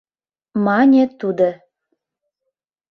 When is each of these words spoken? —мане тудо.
—мане 0.65 1.03
тудо. 1.19 1.49